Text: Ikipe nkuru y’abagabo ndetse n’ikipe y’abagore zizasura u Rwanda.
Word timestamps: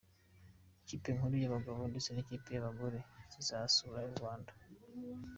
Ikipe 0.83 1.09
nkuru 1.15 1.35
y’abagabo 1.43 1.79
ndetse 1.91 2.09
n’ikipe 2.11 2.47
y’abagore 2.51 2.99
zizasura 3.33 3.99
u 4.09 4.13
Rwanda. 4.17 4.51